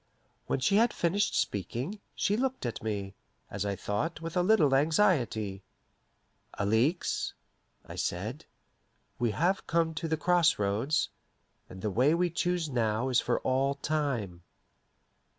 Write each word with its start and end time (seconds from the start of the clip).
When 0.47 0.59
she 0.59 0.77
had 0.77 0.93
finished 0.93 1.35
speaking, 1.35 1.99
she 2.15 2.35
looked 2.35 2.65
at 2.65 2.81
me, 2.81 3.13
as 3.51 3.67
I 3.67 3.75
thought, 3.75 4.19
with 4.19 4.35
a 4.35 4.41
little 4.41 4.73
anxiety. 4.73 5.61
"Alixe," 6.55 7.35
I 7.85 7.93
said, 7.97 8.45
"we 9.19 9.29
have 9.29 9.67
come 9.67 9.93
to 9.93 10.07
the 10.07 10.17
cross 10.17 10.57
roads, 10.57 11.09
and 11.69 11.83
the 11.83 11.91
way 11.91 12.15
we 12.15 12.31
choose 12.31 12.67
now 12.67 13.09
is 13.09 13.19
for 13.21 13.41
all 13.41 13.75
time." 13.75 14.41